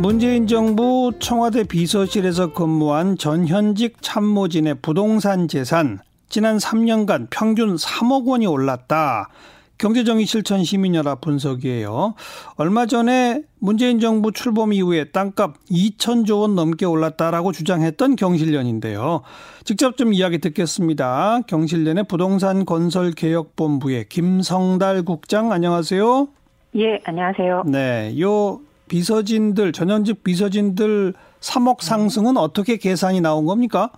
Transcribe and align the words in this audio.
문재인 0.00 0.46
정부 0.46 1.12
청와대 1.18 1.64
비서실에서 1.64 2.52
근무한 2.52 3.16
전현직 3.16 4.02
참모진의 4.02 4.76
부동산 4.82 5.48
재산 5.48 5.98
지난 6.28 6.58
3년간 6.58 7.28
평균 7.30 7.76
3억 7.76 8.26
원이 8.26 8.46
올랐다. 8.46 9.28
경제정의 9.78 10.26
실천 10.26 10.62
시민연합 10.62 11.20
분석이에요. 11.20 12.14
얼마 12.56 12.86
전에 12.86 13.42
문재인 13.58 13.98
정부 13.98 14.30
출범 14.30 14.72
이후에 14.72 15.06
땅값 15.10 15.54
2천조 15.70 16.42
원 16.42 16.54
넘게 16.54 16.86
올랐다라고 16.86 17.52
주장했던 17.52 18.16
경실련인데요. 18.16 19.22
직접 19.64 19.96
좀 19.96 20.12
이야기 20.12 20.38
듣겠습니다. 20.38 21.40
경실련의 21.46 22.04
부동산 22.04 22.64
건설 22.64 23.12
개혁 23.12 23.56
본부의 23.56 24.08
김성달 24.08 25.02
국장 25.04 25.50
안녕하세요. 25.50 26.28
예, 26.76 27.00
안녕하세요. 27.04 27.64
네, 27.66 28.14
요 28.20 28.60
비서진들 28.88 29.72
전현직 29.72 30.24
비서진들 30.24 31.14
3억 31.40 31.82
상승은 31.82 32.36
어떻게 32.36 32.76
계산이 32.76 33.20
나온 33.20 33.46
겁니까? 33.46 33.90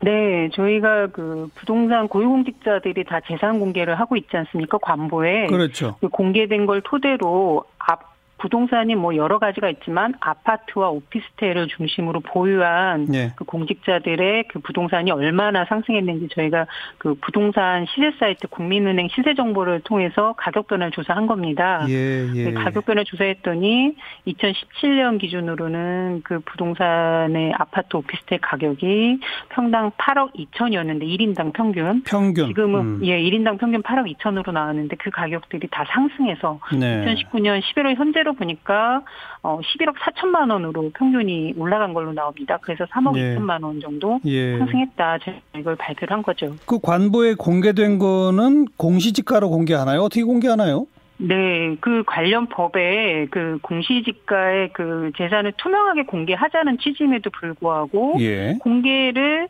네, 0.00 0.48
저희가 0.52 1.08
그 1.08 1.48
부동산 1.54 2.06
고위공직자들이 2.06 3.04
다 3.04 3.20
재산 3.26 3.58
공개를 3.58 3.98
하고 3.98 4.16
있지 4.16 4.36
않습니까? 4.36 4.78
관보에. 4.78 5.46
그렇죠. 5.46 5.96
그 6.00 6.08
공개된 6.08 6.66
걸 6.66 6.80
토대로 6.82 7.64
앞 7.78 8.17
부동산이 8.38 8.94
뭐 8.94 9.16
여러 9.16 9.38
가지가 9.38 9.68
있지만 9.70 10.14
아파트와 10.20 10.90
오피스텔을 10.90 11.68
중심으로 11.68 12.20
보유한 12.20 13.06
네. 13.06 13.32
그 13.36 13.44
공직자들의 13.44 14.44
그 14.48 14.60
부동산이 14.60 15.10
얼마나 15.10 15.64
상승했는지 15.64 16.28
저희가 16.34 16.66
그 16.98 17.14
부동산 17.20 17.86
시세 17.86 18.12
사이트 18.18 18.46
국민은행 18.48 19.08
시세 19.08 19.34
정보를 19.34 19.80
통해서 19.80 20.34
가격 20.36 20.68
변화를 20.68 20.92
조사한 20.92 21.26
겁니다. 21.26 21.84
예, 21.88 22.26
예. 22.34 22.44
네, 22.44 22.52
가격 22.52 22.86
변화 22.86 23.04
조사했더니 23.04 23.96
2017년 24.26 25.18
기준으로는 25.20 26.22
그 26.24 26.40
부동산의 26.40 27.52
아파트 27.58 27.96
오피스텔 27.96 28.38
가격이 28.40 29.20
평당 29.50 29.90
8억 29.92 30.34
2천이었는데 30.34 31.02
1인당 31.02 31.52
평균 31.52 32.02
평균. 32.04 32.46
지금은 32.48 32.80
음. 32.80 33.00
예 33.02 33.18
1인당 33.20 33.58
평균 33.58 33.82
8억 33.82 34.14
2천으로 34.16 34.52
나왔는데 34.52 34.96
그 34.96 35.10
가격들이 35.10 35.68
다 35.70 35.84
상승해서 35.88 36.60
네. 36.78 37.04
2019년 37.04 37.60
11월 37.62 37.96
현재로 37.96 38.27
보니까 38.32 39.02
어 39.42 39.60
11억 39.60 39.94
4천만 39.94 40.50
원으로 40.50 40.90
평균이 40.94 41.54
올라간 41.56 41.94
걸로 41.94 42.12
나옵니다. 42.12 42.58
그래서 42.60 42.84
3억 42.84 43.16
예. 43.16 43.36
2천만 43.36 43.62
원 43.62 43.80
정도 43.80 44.20
예. 44.24 44.58
상승했다. 44.58 45.18
제가 45.18 45.38
이걸 45.56 45.76
발표를 45.76 46.12
한 46.12 46.22
거죠. 46.22 46.56
그 46.66 46.80
관보에 46.80 47.34
공개된 47.34 47.98
거는 47.98 48.66
공시지가로 48.76 49.50
공개하나요? 49.50 50.02
어떻게 50.02 50.22
공개하나요? 50.22 50.86
네, 51.18 51.76
그 51.80 52.04
관련 52.06 52.46
법에 52.46 53.26
그 53.30 53.58
공시지가의 53.62 54.72
그 54.72 55.10
재산을 55.16 55.52
투명하게 55.56 56.04
공개하자는 56.04 56.78
취지임에도 56.78 57.30
불구하고 57.30 58.16
예. 58.20 58.56
공개를 58.60 59.48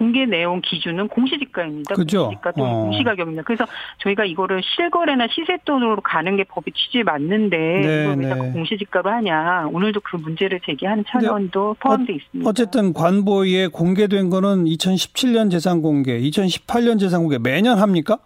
공개 0.00 0.24
내용 0.24 0.62
기준은 0.62 1.08
공시지가입니다. 1.08 1.94
그죠? 1.94 2.22
공시지가 2.24 2.52
또는 2.52 2.72
어. 2.72 2.82
공시가격입니다. 2.84 3.42
그래서 3.42 3.66
저희가 3.98 4.24
이거를 4.24 4.62
실거래나 4.74 5.26
시세돈으로 5.30 6.00
가는 6.00 6.38
게 6.38 6.44
법의 6.44 6.72
취지에 6.74 7.02
맞는데 7.02 7.56
네, 7.58 8.02
이걸 8.04 8.08
왜 8.08 8.16
네. 8.16 8.28
자꾸 8.30 8.50
공시지가로 8.50 9.10
하냐. 9.10 9.68
오늘도 9.70 10.00
그 10.00 10.16
문제를 10.16 10.60
제기하는 10.64 11.04
차원도 11.06 11.76
포함되어 11.80 12.16
있습니다. 12.16 12.48
어쨌든 12.48 12.94
관보에 12.94 13.66
공개된 13.66 14.30
거는 14.30 14.64
2017년 14.64 15.50
재산 15.50 15.82
공개, 15.82 16.18
2018년 16.18 16.98
재산 16.98 17.20
공개 17.20 17.36
매년 17.36 17.78
합니까? 17.78 18.16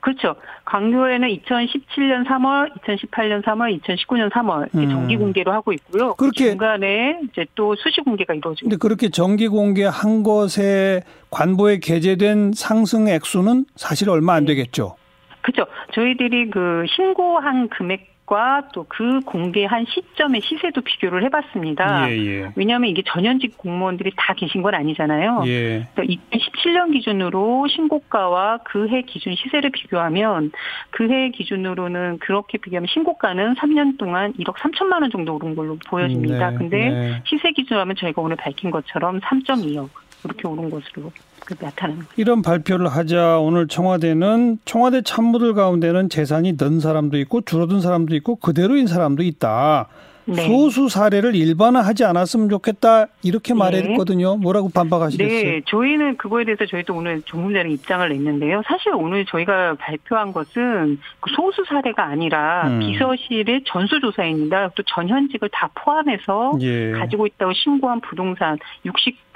그렇죠. 0.00 0.34
광교에는 0.64 1.28
2017년 1.28 2.26
3월, 2.26 2.72
2018년 2.82 3.42
3월, 3.44 3.78
2019년 3.80 4.30
3월 4.30 4.68
이렇게 4.72 4.86
음. 4.86 4.90
정기 4.90 5.16
공개로 5.16 5.52
하고 5.52 5.72
있고요. 5.72 6.14
그 6.14 6.26
그렇게- 6.26 6.50
중간에 6.50 7.20
이제 7.30 7.44
또 7.54 7.74
수시 7.76 8.00
공개가 8.00 8.34
이루어지고 8.34 8.66
근데 8.68 8.76
그렇게 8.76 9.08
정기 9.10 9.48
공개한 9.48 10.22
것에 10.22 11.02
관보에 11.30 11.78
게재된 11.80 12.52
상승 12.54 13.08
액수는 13.08 13.66
사실 13.76 14.08
얼마 14.10 14.34
안 14.34 14.44
네. 14.44 14.54
되겠죠. 14.54 14.96
그렇죠. 15.42 15.70
저희들이 15.92 16.50
그 16.50 16.84
신고한 16.88 17.68
금액 17.68 18.10
과 18.30 18.62
또 18.72 18.86
그 18.88 19.18
공개한 19.26 19.84
시점의 19.88 20.40
시세도 20.42 20.82
비교를 20.82 21.24
해봤습니다. 21.24 22.08
예, 22.12 22.16
예. 22.16 22.52
왜냐하면 22.54 22.88
이게 22.88 23.02
전현직 23.04 23.58
공무원들이 23.58 24.12
다 24.16 24.34
계신 24.34 24.62
건 24.62 24.72
아니잖아요. 24.76 25.42
예. 25.46 25.88
2017년 25.96 26.92
기준으로 26.92 27.66
신고가와 27.66 28.58
그 28.58 28.86
해 28.86 29.02
기준 29.02 29.34
시세를 29.34 29.70
비교하면 29.70 30.52
그 30.90 31.10
해 31.10 31.30
기준으로는 31.30 32.18
그렇게 32.20 32.58
비교하면 32.58 32.86
신고가는 32.86 33.54
3년 33.54 33.98
동안 33.98 34.32
1억 34.34 34.54
3천만 34.54 35.02
원 35.02 35.10
정도 35.10 35.34
오른 35.34 35.56
걸로 35.56 35.76
보여집니다. 35.88 36.50
네, 36.50 36.56
근데 36.56 36.88
네. 36.88 37.22
시세 37.26 37.50
기준으로 37.50 37.80
하면 37.80 37.96
저희가 37.96 38.22
오늘 38.22 38.36
밝힌 38.36 38.70
것처럼 38.70 39.18
3.2억 39.18 39.88
이렇게 40.24 40.48
오른 40.48 40.70
것으로 40.70 41.12
그 41.44 41.54
나타나는 41.58 42.02
거죠. 42.02 42.12
이런 42.16 42.42
발표를 42.42 42.88
하자 42.88 43.38
오늘 43.38 43.66
청와대는 43.68 44.58
청와대 44.64 45.02
참모들 45.02 45.54
가운데는 45.54 46.08
재산이 46.08 46.56
는 46.56 46.80
사람도 46.80 47.18
있고 47.18 47.40
줄어든 47.42 47.80
사람도 47.80 48.14
있고 48.16 48.36
그대로인 48.36 48.86
사람도 48.86 49.22
있다. 49.22 49.88
네. 50.26 50.46
소수 50.46 50.88
사례를 50.88 51.34
일반화하지 51.34 52.04
않았으면 52.04 52.48
좋겠다 52.50 53.06
이렇게 53.22 53.52
네. 53.52 53.58
말했거든요. 53.58 54.36
뭐라고 54.36 54.70
반박하시겠어요? 54.70 55.42
네, 55.42 55.62
저희는 55.66 56.16
그거에 56.18 56.44
대해서 56.44 56.66
저희도 56.66 56.94
오늘 56.94 57.22
조문자는 57.22 57.70
입장을 57.72 58.08
냈는데요. 58.08 58.62
사실 58.66 58.94
오늘 58.94 59.24
저희가 59.26 59.74
발표한 59.74 60.32
것은 60.32 61.00
그 61.20 61.30
소수 61.34 61.64
사례가 61.64 62.04
아니라 62.04 62.68
음. 62.68 62.80
비서실의 62.80 63.64
전수조사입니다. 63.66 64.70
또 64.76 64.82
전현직을 64.82 65.48
다 65.52 65.70
포함해서 65.74 66.52
예. 66.60 66.92
가지고 66.92 67.26
있다고 67.26 67.52
신고한 67.52 68.00
부동산 68.00 68.58
60 68.84 69.29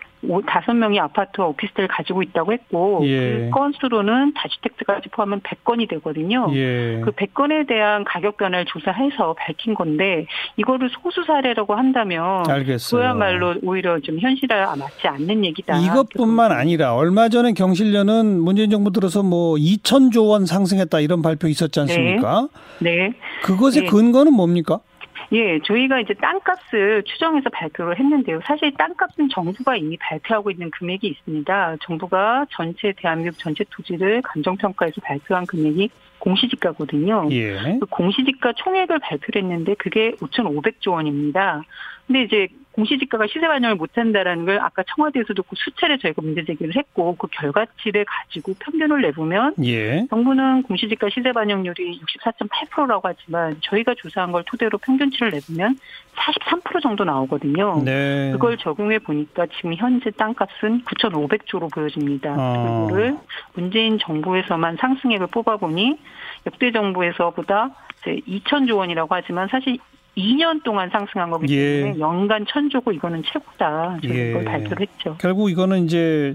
다섯 0.47 0.75
명이 0.75 0.99
아파트와 1.01 1.49
오피스텔을 1.49 1.89
가지고 1.89 2.23
있다고 2.23 2.53
했고 2.53 3.01
예. 3.05 3.49
그 3.49 3.51
건수로는 3.51 4.35
다주택까지 4.35 5.09
포함하면 5.11 5.41
100건이 5.43 5.89
되거든요. 5.91 6.51
예. 6.55 7.01
그 7.05 7.11
100건에 7.13 7.67
대한 7.67 8.05
가격 8.05 8.37
변화를 8.37 8.65
조사해서 8.67 9.35
밝힌 9.35 9.75
건데 9.75 10.27
이거를 10.57 10.91
소수 10.91 11.25
사례라고 11.27 11.75
한다면 11.75 12.45
알겠어요. 12.49 13.01
그야말로 13.01 13.55
오히려 13.63 13.99
좀 14.01 14.19
현실에 14.19 14.55
맞지 14.65 15.07
않는 15.07 15.45
얘기다. 15.45 15.79
이것뿐만 15.79 16.53
아니라 16.53 16.95
얼마 16.95 17.29
전에 17.29 17.53
경실련은 17.53 18.41
문재인 18.41 18.71
정부 18.71 18.91
들어서 18.91 19.23
뭐 19.23 19.55
2천조 19.57 20.29
원 20.29 20.47
상승했다 20.47 21.01
이런 21.01 21.23
발표 21.23 21.49
있었지 21.49 21.81
않습니까? 21.81 22.49
네. 22.81 23.13
그것의 23.43 23.83
네. 23.83 23.87
근거는 23.87 24.33
뭡니까? 24.33 24.81
예, 25.33 25.59
저희가 25.61 26.01
이제 26.01 26.15
땅값을 26.15 27.03
추정해서 27.05 27.51
발표를 27.51 27.99
했는데요. 27.99 28.41
사실 28.45 28.73
땅값은 28.75 29.29
정부가 29.31 29.77
이미 29.77 29.97
발표하고 29.97 30.51
있는 30.51 30.71
금액이 30.71 31.07
있습니다. 31.07 31.77
정부가 31.83 32.47
전체 32.51 32.93
대한민국 32.97 33.39
전체 33.39 33.65
토지를 33.71 34.23
감정평가해서 34.23 35.01
발표한 35.01 35.47
금액이 35.47 35.91
공시지가거든요. 36.19 37.29
예. 37.33 37.79
그 37.81 37.87
공시지가 37.87 38.53
총액을 38.55 38.99
발표를 38.99 39.43
했는데 39.43 39.75
그게 39.75 40.13
5,500조 40.13 40.93
원입니다. 40.93 41.63
근데 42.07 42.23
이제 42.23 42.49
공시지가가 42.75 43.27
시세 43.29 43.47
반영을 43.47 43.77
못한다라는 43.77 44.45
걸 44.47 44.59
아까 44.61 44.83
청와대에서도 44.83 45.43
그 45.45 45.57
수차례 45.57 45.97
저희가 45.99 46.23
문제 46.23 46.45
제기를 46.45 46.75
했고 46.77 47.15
그 47.17 47.29
결과치를 47.29 48.05
가지고 48.05 48.55
평균을 48.59 49.01
내보면 49.03 49.55
예. 49.65 50.07
정부는 50.11 50.65
공시지가 50.65 51.09
시세 51.11 51.33
반영률이 51.33 52.01
64.8%라고 52.01 53.09
하지만 53.09 53.57
저희가 53.63 53.95
조사한 53.97 54.33
걸 54.33 54.43
토대로 54.45 54.79
평균치를 54.79 55.31
내보면 55.31 55.79
43% 56.17 56.83
정도 56.83 57.05
나오거든요. 57.05 57.83
네. 57.85 58.33
그걸 58.33 58.57
적용해 58.57 59.01
보니까 59.01 59.47
지금 59.57 59.75
현재 59.75 60.11
땅값은 60.11 60.83
9,500조로 60.85 61.73
보여집니다. 61.73 62.35
어. 62.37 62.87
그거를 62.89 63.17
문재인 63.55 63.99
정부에서만 63.99 64.77
상승액을 64.81 65.29
뽑아보니 65.29 65.99
역대 66.47 66.73
정부에서보다 66.73 67.71
이제 68.01 68.21
2천조 68.29 68.77
원이라고 68.77 69.15
하지만 69.15 69.49
사실 69.49 69.79
2년 70.17 70.63
동안 70.63 70.91
상승한 70.91 71.31
거기 71.31 71.55
예. 71.57 71.81
때문에 71.81 71.99
연간 71.99 72.47
천조고 72.47 72.93
이거는 72.93 73.23
최고다. 73.25 73.99
저희 74.03 74.15
예. 74.15 74.31
이걸 74.31 74.45
발표를 74.45 74.87
했죠. 74.87 75.17
결국 75.21 75.51
이거는 75.51 75.85
이제 75.85 76.35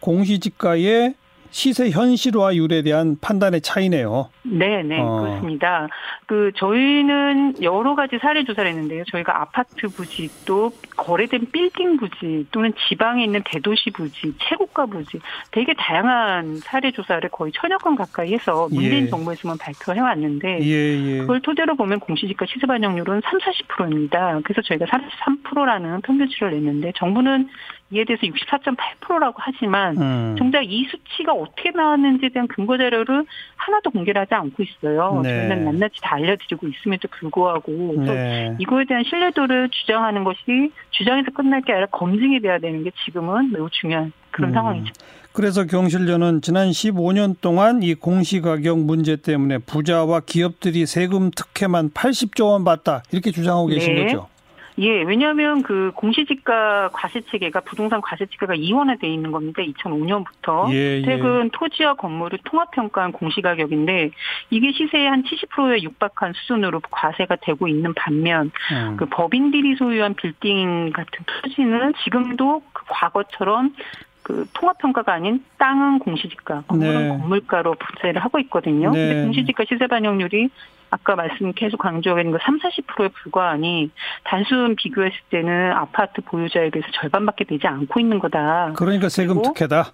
공시지가의 0.00 1.14
시세 1.50 1.90
현실화 1.90 2.54
율에 2.54 2.82
대한 2.82 3.16
판단의 3.20 3.60
차이네요. 3.60 4.30
네, 4.42 4.82
네, 4.82 5.00
어. 5.00 5.20
그렇습니다. 5.20 5.88
그 6.26 6.52
저희는 6.56 7.62
여러 7.62 7.94
가지 7.94 8.18
사례 8.18 8.44
조사를 8.44 8.68
했는데요. 8.68 9.04
저희가 9.10 9.40
아파트 9.40 9.88
부지 9.88 10.28
또 10.46 10.70
거래된 10.96 11.50
빌딩 11.52 11.96
부지 11.96 12.46
또는 12.50 12.72
지방에 12.88 13.24
있는 13.24 13.42
대도시 13.44 13.90
부지, 13.90 14.34
최고가 14.38 14.86
부지 14.86 15.20
되게 15.50 15.74
다양한 15.74 16.56
사례 16.56 16.90
조사를 16.90 17.28
거의 17.30 17.52
천여 17.52 17.78
건 17.78 17.96
가까이 17.96 18.32
해서 18.34 18.68
문재인 18.70 19.04
예. 19.04 19.08
정부에서만 19.08 19.58
발표해 19.58 20.00
왔는데 20.00 20.60
예, 20.62 21.14
예. 21.14 21.18
그걸 21.18 21.40
토대로 21.40 21.76
보면 21.76 22.00
공시지가 22.00 22.46
시세 22.46 22.66
반영률은 22.66 23.22
3, 23.24 23.38
40%입니다. 23.38 24.40
그래서 24.44 24.62
저희가 24.62 24.86
33%라는 24.86 26.00
평균치를 26.02 26.52
냈는데 26.52 26.92
정부는 26.96 27.48
이에 27.90 28.04
대해서 28.04 28.26
64.8%라고 28.26 29.36
하지만 29.38 29.96
음. 29.96 30.36
정작 30.38 30.62
이 30.62 30.86
수치가 30.90 31.32
어떻게 31.32 31.70
나왔는지에 31.70 32.28
대한 32.30 32.46
근거 32.46 32.76
자료를 32.76 33.24
하나도 33.56 33.90
공개를 33.90 34.20
하지 34.20 34.34
않고 34.34 34.62
있어요. 34.62 35.20
네. 35.22 35.48
저희는 35.48 35.64
낱낱이 35.64 36.00
다 36.02 36.16
알려드리고 36.16 36.68
있음에도 36.68 37.08
불구하고 37.08 37.94
네. 38.04 38.54
이거에 38.58 38.84
대한 38.84 39.04
신뢰도를 39.04 39.70
주장하는 39.70 40.24
것이 40.24 40.70
주장에서 40.90 41.30
끝날 41.30 41.62
게 41.62 41.72
아니라 41.72 41.86
검증이 41.86 42.40
돼야 42.40 42.58
되는 42.58 42.84
게 42.84 42.90
지금은 43.04 43.52
매우 43.52 43.70
중요한 43.70 44.12
그런 44.30 44.50
음. 44.50 44.54
상황이죠. 44.54 44.92
그래서 45.32 45.64
경실련은 45.64 46.42
지난 46.42 46.68
15년 46.70 47.36
동안 47.40 47.82
이 47.82 47.94
공시가격 47.94 48.80
문제 48.80 49.16
때문에 49.16 49.58
부자와 49.58 50.20
기업들이 50.20 50.84
세금 50.84 51.30
특혜만 51.30 51.90
80조 51.90 52.50
원 52.50 52.64
받다 52.64 53.02
이렇게 53.12 53.30
주장하고 53.30 53.68
계신 53.68 53.94
네. 53.94 54.04
거죠. 54.04 54.28
예, 54.78 55.02
왜냐하면 55.02 55.62
그 55.62 55.90
공시지가 55.94 56.90
과세체계가 56.92 57.60
부동산 57.60 58.00
과세체계가 58.00 58.54
이원화돼 58.54 59.08
있는 59.08 59.32
겁니다. 59.32 59.62
2005년부터 59.62 60.70
예, 60.72 60.98
예. 60.98 61.02
최근 61.04 61.50
토지와 61.50 61.94
건물을 61.94 62.38
통합평가한 62.44 63.12
공시가격인데 63.12 64.10
이게 64.50 64.72
시세의 64.72 65.08
한 65.08 65.24
70%에 65.24 65.82
육박한 65.82 66.32
수준으로 66.34 66.80
과세가 66.90 67.36
되고 67.42 67.66
있는 67.66 67.92
반면 67.94 68.52
음. 68.72 68.96
그 68.96 69.06
법인들이 69.06 69.74
소유한 69.76 70.14
빌딩 70.14 70.92
같은 70.92 71.24
토지는 71.42 71.94
지금도 72.04 72.62
그 72.72 72.84
과거처럼 72.88 73.74
그 74.22 74.46
통합평가가 74.52 75.14
아닌 75.14 75.42
땅은 75.56 76.00
공시지가, 76.00 76.64
건물은 76.68 77.02
네. 77.02 77.08
건물가로 77.08 77.74
부세를 77.74 78.22
하고 78.22 78.38
있거든요. 78.40 78.92
네. 78.92 79.08
근데 79.08 79.22
공시지가 79.22 79.64
시세 79.66 79.86
반영률이 79.86 80.50
아까 80.90 81.16
말씀 81.16 81.52
계속 81.52 81.78
강조하는 81.78 82.30
거 82.30 82.38
3, 82.42 82.58
40%에 82.60 83.08
불과하니 83.22 83.90
단순 84.24 84.74
비교했을 84.76 85.18
때는 85.30 85.72
아파트 85.72 86.22
보유자에 86.22 86.70
비해서 86.70 86.88
절반밖에 86.92 87.44
되지 87.44 87.66
않고 87.66 88.00
있는 88.00 88.18
거다. 88.18 88.72
그러니까 88.76 89.08
세금 89.08 89.42
특혜다. 89.42 89.92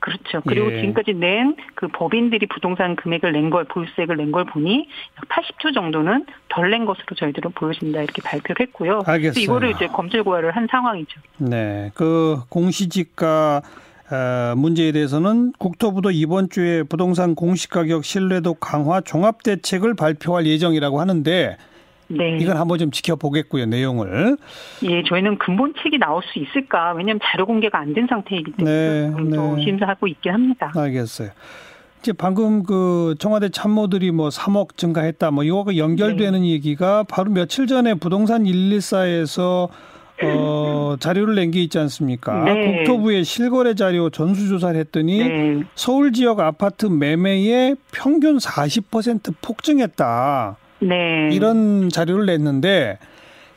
그렇죠. 0.00 0.40
그리고 0.48 0.72
예. 0.72 0.80
지금까지 0.80 1.14
낸 1.14 1.54
그 1.76 1.86
법인들이 1.88 2.46
부동산 2.46 2.96
금액을 2.96 3.32
낸 3.32 3.50
걸, 3.50 3.64
보유세액을 3.64 4.16
낸 4.16 4.32
걸 4.32 4.44
보니 4.44 4.88
80조 5.28 5.72
정도는 5.74 6.26
덜 6.48 6.70
낸 6.70 6.84
것으로 6.86 7.14
저희들은 7.16 7.52
보여진다 7.52 8.02
이렇게 8.02 8.20
발표를 8.22 8.66
했고요. 8.66 9.02
알겠어요. 9.06 9.42
이거를 9.44 9.70
이제 9.70 9.86
검찰 9.86 10.24
고발을 10.24 10.56
한 10.56 10.66
상황이죠. 10.68 11.20
네. 11.38 11.90
그 11.94 12.40
공시지가 12.48 13.62
어, 13.64 13.91
문제에 14.56 14.92
대해서는 14.92 15.52
국토부도 15.58 16.10
이번 16.10 16.50
주에 16.50 16.82
부동산 16.82 17.34
공시가격 17.34 18.04
신뢰도 18.04 18.54
강화 18.54 19.00
종합 19.00 19.42
대책을 19.42 19.94
발표할 19.94 20.46
예정이라고 20.46 21.00
하는데 21.00 21.56
네. 22.08 22.38
이건 22.38 22.58
한번 22.58 22.78
좀 22.78 22.90
지켜보겠고요, 22.90 23.66
내용을. 23.66 24.36
예, 24.82 25.02
저희는 25.04 25.38
근본책이 25.38 25.98
나올 25.98 26.22
수 26.24 26.38
있을까? 26.38 26.92
왜냐하면 26.92 27.20
자료 27.24 27.46
공개가 27.46 27.78
안 27.78 27.94
된 27.94 28.06
상태이기 28.06 28.52
때문에 28.52 29.10
네, 29.10 29.10
네. 29.10 29.64
심사하고 29.64 30.06
있긴 30.08 30.32
합니다. 30.32 30.70
알겠어요. 30.76 31.30
이제 32.00 32.12
방금 32.12 32.64
그 32.64 33.14
청와대 33.18 33.48
참모들이 33.48 34.10
뭐 34.10 34.28
3억 34.28 34.76
증가했다, 34.76 35.30
뭐 35.30 35.44
이거가 35.44 35.76
연결되는 35.76 36.40
네. 36.42 36.48
얘기가 36.50 37.04
바로 37.04 37.30
며칠 37.30 37.66
전에 37.66 37.94
부동산 37.94 38.42
114에서 38.44 39.68
어, 40.22 40.96
자료를 41.00 41.34
낸 41.34 41.50
게 41.50 41.62
있지 41.62 41.78
않습니까? 41.78 42.44
네. 42.44 42.78
국토부의 42.84 43.24
실거래 43.24 43.74
자료 43.74 44.08
전수조사를 44.10 44.78
했더니 44.78 45.18
네. 45.18 45.62
서울 45.74 46.12
지역 46.12 46.40
아파트 46.40 46.86
매매의 46.86 47.76
평균 47.92 48.38
40% 48.38 49.34
폭증했다. 49.42 50.56
네. 50.80 51.28
이런 51.32 51.88
자료를 51.88 52.26
냈는데 52.26 52.98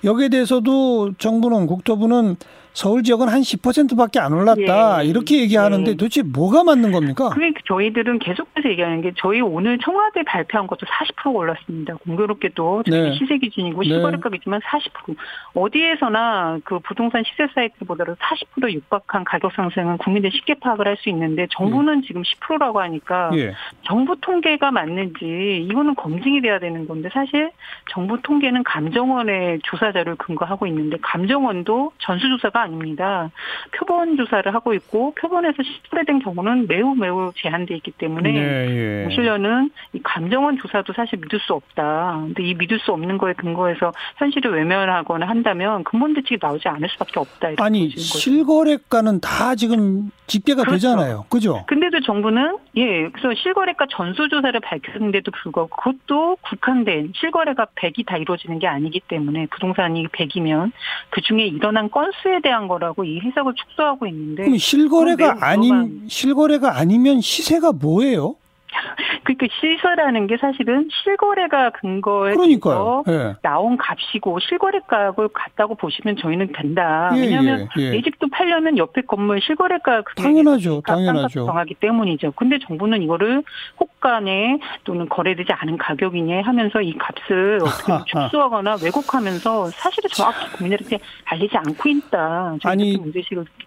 여기에 0.04 0.30
대해서도 0.30 1.14
정부는 1.18 1.66
국토부는 1.68 2.36
서울 2.76 3.04
지역은 3.04 3.30
한 3.30 3.40
10%밖에 3.40 4.20
안 4.20 4.34
올랐다 4.34 5.06
예. 5.06 5.08
이렇게 5.08 5.40
얘기하는데 5.40 5.92
예. 5.92 5.96
도대체 5.96 6.24
뭐가 6.24 6.66
맞는 6.66 6.92
겁니까? 6.92 7.30
그러니까 7.30 7.62
저희들은 7.68 8.20
계속해서 8.20 8.70
얘기하는 8.70 9.02
게 9.02 9.14
저희 9.16 9.40
오늘 9.40 9.80
청와대 9.80 10.24
발표한 10.24 10.68
것도 10.68 10.86
40% 10.86 11.34
올랐습니다. 11.34 11.96
공교롭게도 12.04 12.84
네. 12.88 13.14
시세 13.14 13.38
기준이고 13.38 13.82
네. 13.82 13.88
실거래가 13.88 14.30
기준만 14.30 14.60
40% 14.60 15.16
어디에서나 15.54 16.60
그 16.66 16.80
부동산 16.80 17.24
시세 17.24 17.48
사이트보다도 17.56 18.16
40% 18.16 18.70
육박한 18.74 19.24
가격 19.24 19.54
상승은 19.54 19.98
국민들 19.98 20.32
쉽게 20.32 20.56
파악을 20.56 20.88
할 20.88 20.96
수 20.96 21.10
있는데 21.10 21.48
정부는 21.52 22.04
예. 22.04 22.08
지금 22.08 22.24
10%라고 22.24 22.80
하니까 22.82 23.30
예. 23.36 23.54
정부 23.84 24.16
통계가 24.20 24.72
맞는지 24.72 25.66
이거는 25.70 25.96
검증이 25.96 26.42
돼야 26.42 26.60
되는 26.60 26.88
건데 26.88 27.10
사실 27.14 27.52
정부 27.92 28.22
통계는 28.22 28.64
감정원의 28.64 29.60
조사 29.64 29.92
자료를 29.92 30.16
근거하고 30.16 30.68
있는데 30.68 30.98
감정원도 31.02 31.92
전수조사가 32.00 32.65
아닙니다. 32.66 33.32
표본 33.78 34.18
조사를 34.18 34.54
하고 34.54 34.74
있고 34.74 35.14
표본에서 35.16 35.64
실패된 35.64 36.20
경우는 36.20 36.68
매우 36.68 36.96
매우 36.96 37.32
제한돼 37.36 37.76
있기 37.78 37.92
때문에 37.92 38.32
네, 38.32 39.06
예. 39.06 39.10
실려는 39.14 39.72
이 39.94 40.00
감정원 40.04 40.58
조사도 40.58 40.94
사실 40.94 41.20
믿을 41.20 41.40
수 41.40 41.54
없다. 41.54 42.22
근데 42.26 42.44
이 42.44 42.54
믿을 42.54 42.80
수 42.80 42.92
없는 42.92 43.18
거에 43.18 43.34
근거해서 43.34 43.92
현실을 44.18 44.52
외면하거나 44.54 45.28
한다면 45.28 45.84
근본 45.84 46.14
대책이 46.14 46.38
나오지 46.42 46.68
않을 46.68 46.90
수밖에 46.90 47.20
없다. 47.20 47.50
아니 47.58 47.90
실거래가는 47.90 49.20
다 49.22 49.56
지금 49.56 50.12
집계가 50.28 50.64
그렇죠. 50.64 50.76
되잖아요. 50.76 51.26
그죠? 51.30 51.64
근데도 51.68 52.02
정부는 52.02 52.58
예, 52.78 53.10
그래서 53.10 53.34
실거래가 53.42 53.86
전수 53.90 54.28
조사를 54.30 54.60
밝혔는데도 54.60 55.32
불구하고 55.32 55.76
그것도 55.76 56.38
국한된 56.42 57.14
실거래가 57.16 57.68
100이 57.76 58.06
다 58.06 58.18
이루어지는 58.18 58.60
게 58.60 58.68
아니기 58.68 59.02
때문에 59.08 59.48
부동산이 59.52 60.08
100이면 60.08 60.72
그 61.10 61.22
중에 61.22 61.46
일어난 61.46 61.90
건수에 61.90 62.40
대한 62.42 62.55
거라고 62.68 63.04
이 63.04 63.20
해석을 63.20 63.54
축소하고 63.56 64.08
있는데 64.08 64.44
그럼 64.44 64.58
실거래가 64.58 65.38
아닌 65.42 66.06
실거래가 66.08 66.78
아니면 66.78 67.22
시세가 67.22 67.74
뭐예요? 67.74 68.36
그러니까 69.26 69.48
시세라는 69.60 70.28
게 70.28 70.38
사실은 70.38 70.88
실거래가 71.04 71.72
근거에서 71.72 73.04
예. 73.10 73.36
나온 73.42 73.76
값이고 73.78 74.40
실거래가를 74.40 75.30
같다고 75.34 75.76
보시면 75.76 76.18
저희는 76.18 76.52
된다. 76.54 77.12
예, 77.16 77.22
왜냐하면 77.22 77.68
예, 77.78 77.82
예. 77.82 77.92
내 77.92 78.02
집도 78.04 78.28
팔려면 78.30 78.78
옆에 78.78 79.02
건물 79.02 79.42
실거래가 79.42 80.04
당연하죠, 80.16 80.82
당연하죠. 80.86 81.46
정하기 81.46 81.74
때문이죠. 81.76 82.34
근데 82.34 82.60
정부는 82.60 83.02
이거를 83.02 83.44
혹간에 83.80 84.60
또는 84.84 85.10
거래되지 85.10 85.52
않은 85.52 85.78
가격이냐 85.78 86.44
하면서 86.44 86.82
이 86.82 86.96
값을 86.98 87.60
어떻게 87.64 87.94
축소하거나 88.06 88.78
왜곡하면서 88.84 89.72
사실은 89.72 90.10
정확히 90.14 90.52
국민들한테 90.52 91.00
알리지 91.26 91.58
않고 91.58 91.90
있다. 91.90 92.58
아니 92.64 92.98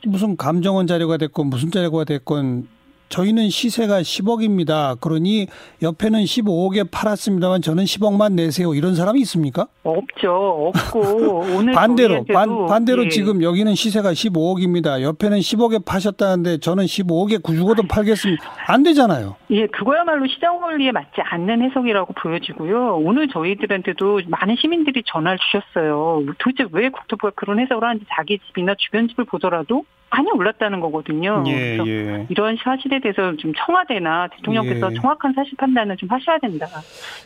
무슨 0.07 0.37
감정원 0.37 0.87
자료가 0.87 1.17
됐건 1.17 1.49
무슨 1.49 1.73
자료가 1.73 2.05
됐건 2.05 2.69
저희는 3.09 3.51
시세가 3.51 4.03
10억입니다. 4.03 5.01
그러니 5.01 5.47
옆에는 5.83 6.21
15억에 6.21 6.91
팔았습니다만 6.91 7.63
저는 7.63 7.85
10억만 7.85 8.35
내세요. 8.35 8.75
이런 8.75 8.95
사람이 8.95 9.21
있습니까? 9.21 9.67
없죠. 9.83 10.73
없고 10.75 11.45
오늘 11.57 11.73
반대로 11.75 12.25
반, 12.25 12.67
반대로 12.67 13.07
예. 13.07 13.09
지금 13.09 13.43
여기는 13.43 13.75
시세가 13.75 14.13
15억입니다. 14.13 15.03
옆에는 15.03 15.39
10억에 15.39 15.85
파셨다는데 15.85 16.59
저는 16.59 16.85
15억에 16.85 17.43
구주고도 17.43 17.85
팔겠습니다. 17.89 18.43
안 18.67 18.83
되잖아요. 18.83 19.37
예, 19.51 19.67
그거야말로 19.67 20.27
시장 20.27 20.63
원리에 20.63 20.93
맞지 20.93 21.21
않는 21.23 21.63
해석이라고 21.63 22.13
보여지고요. 22.15 22.99
오늘 23.03 23.29
저희들한테도 23.29 24.21
많은 24.27 24.57
시민들이 24.61 25.03
전화를 25.07 25.39
주셨어요. 25.39 26.25
도대체 26.39 26.69
왜 26.73 26.91
국토부가 26.91 27.33
그런 27.35 27.59
해석을 27.61 27.87
하는지 27.89 28.05
자기 28.15 28.39
집이나 28.47 28.75
주변 28.77 29.09
집을 29.09 29.25
보더라도 29.25 29.85
많이 30.11 30.31
올랐다는 30.31 30.81
거거든요. 30.81 31.45
예, 31.47 31.77
그래서 31.77 31.89
예. 31.89 32.27
이런 32.31 32.57
사실에 32.63 33.01
대해서 33.01 33.37
좀 33.37 33.53
청와대나 33.55 34.29
대통령께서 34.37 34.91
예. 34.91 34.95
정확한 34.95 35.35
사실 35.35 35.53
판단을 35.59 35.97
좀 35.97 36.09
하셔야 36.11 36.39
된다. 36.39 36.67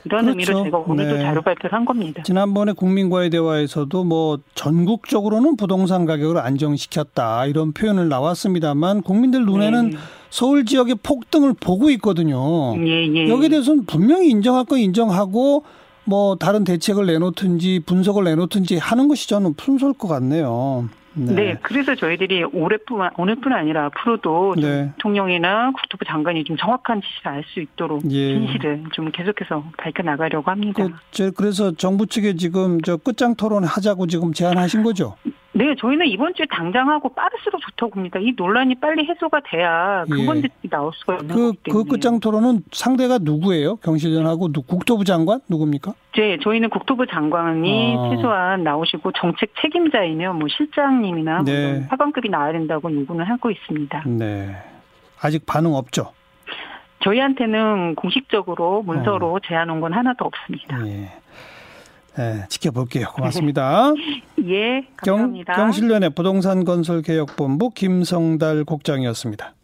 이런 0.05 0.25
그렇죠. 0.25 0.53
의미로 0.53 0.65
제가 0.65 0.79
오늘도 0.79 1.17
네. 1.17 1.23
자료 1.23 1.43
발표를 1.43 1.73
한 1.77 1.85
겁니다. 1.85 2.23
지난번에 2.25 2.73
국민과의 2.73 3.31
대화에서도 3.31 4.05
뭐 4.05 4.39
전국적으로는 4.55 5.57
부동산 5.57 6.07
가격을 6.07 6.39
안정시켰다 6.39 7.47
이런 7.47 7.73
표현을 7.73 8.09
나왔습니다만 8.09 9.03
국민들 9.03 9.45
눈에는 9.45 9.91
네. 9.91 9.97
서울 10.31 10.65
지역의 10.65 10.97
폭등을 11.03 11.55
보고 11.61 11.89
있거든요. 11.91 12.75
예, 12.79 13.07
예. 13.07 13.29
여기에 13.29 13.49
대해서는 13.49 13.87
분명히 13.87 14.31
인정할 14.31 14.65
거 14.65 14.77
인정하고 14.77 15.65
뭐 16.05 16.35
다른 16.35 16.65
대책을 16.65 17.07
내놓든지 17.07 17.83
분석을 17.87 18.25
내놓든지 18.25 18.79
하는 18.79 19.07
것이 19.07 19.29
저는 19.29 19.55
순서일 19.57 19.93
것 19.93 20.09
같네요. 20.09 20.89
네. 21.15 21.35
네. 21.35 21.59
그래서 21.63 21.95
저희들이 21.95 22.45
올해뿐 22.45 23.11
오늘뿐 23.17 23.53
아니라 23.53 23.87
앞으로도 23.87 24.55
네. 24.57 24.93
대통령이나 24.97 25.73
국토부 25.73 26.05
장관이 26.05 26.45
좀 26.45 26.57
정확한 26.57 27.03
지시를 27.03 27.33
알 27.33 27.43
수 27.53 27.61
있도록 27.61 28.03
예. 28.11 28.35
진실을 28.35 28.85
좀 28.93 29.11
계속해서 29.11 29.65
밝혀 29.77 30.03
나가려고 30.03 30.51
합니다. 30.51 30.87
그, 31.15 31.33
그래서 31.33 31.73
정부 31.73 32.07
측에 32.07 32.37
지금 32.37 32.81
저 32.83 32.97
끝장 32.97 33.35
토론 33.35 33.65
하자고 33.65 34.07
지금 34.07 34.33
제안하신 34.33 34.83
거죠? 34.85 35.17
네, 35.55 35.75
저희는 35.79 36.07
이번 36.07 36.33
주에 36.35 36.47
당장 36.51 36.89
하고 36.89 37.11
빠를수록 37.11 37.61
좋다고 37.61 37.91
봅니다. 37.93 38.19
이 38.19 38.33
논란이 38.35 38.77
빨리 38.77 39.05
해소가 39.07 39.41
돼야 39.45 40.03
예. 40.09 40.11
근본들이 40.11 40.51
나올 40.71 40.93
수가 40.95 41.17
있는 41.21 41.29
그, 41.35 41.53
그 41.53 41.59
때문에. 41.65 41.89
끝장 41.91 42.21
토론은 42.21 42.63
상대가 42.73 43.19
누구예요? 43.19 43.77
경실련하고 43.77 44.51
누- 44.53 44.63
국토부 44.63 45.05
장관 45.05 45.41
누굽니까? 45.51 45.93
네, 46.17 46.39
저희는 46.43 46.71
국토부 46.71 47.07
장관이 47.07 47.97
아. 47.99 48.11
최소한 48.17 48.63
나오시고 48.65 49.13
정책 49.13 49.53
책임자이며 49.61 50.33
뭐 50.33 50.49
실장님이나 50.49 51.43
네. 51.45 51.73
뭐 51.81 51.87
하관급이 51.91 52.31
나와야 52.31 52.53
된다고 52.53 52.91
요구는 52.91 53.27
하고 53.27 53.51
있습니다. 53.51 54.05
네. 54.07 54.57
아직 55.21 55.45
반응 55.45 55.75
없죠. 55.75 56.13
저희한테는 57.05 57.95
공식적으로 57.97 58.83
문서로 58.83 59.41
제안 59.45 59.69
온 59.71 59.81
건 59.81 59.93
하나도 59.93 60.25
없습니다. 60.25 60.87
예. 60.87 61.09
예, 62.19 62.47
지켜볼게요. 62.49 63.09
고맙습니다. 63.15 63.93
예, 64.45 64.83
경, 65.03 65.17
감사합니다. 65.17 65.55
경실련의 65.55 66.11
부동산 66.11 66.65
건설 66.65 67.03
개혁본부 67.03 67.71
김성달 67.71 68.65
국장이었습니다. 68.65 69.55